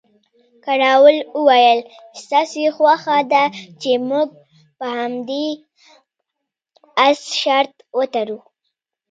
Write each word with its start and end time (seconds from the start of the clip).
کراول 0.63 1.17
وویل، 1.45 1.79
ستاسې 2.23 2.63
خوښه 2.75 3.17
ده 3.31 3.43
چې 3.81 3.91
موږ 4.09 4.27
هم 4.33 4.37
پر 4.77 4.89
همدې 4.99 5.47
اس 7.07 7.19
شرط 7.41 7.73
وتړو؟ 7.97 8.37